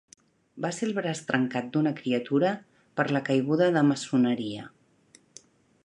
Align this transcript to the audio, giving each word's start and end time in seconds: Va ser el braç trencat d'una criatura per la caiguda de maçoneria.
Va 0.63 0.69
ser 0.77 0.85
el 0.87 0.93
braç 0.99 1.19
trencat 1.27 1.67
d'una 1.75 1.91
criatura 1.99 2.55
per 3.01 3.07
la 3.17 3.25
caiguda 3.31 3.69
de 3.77 3.85
maçoneria. 3.91 4.67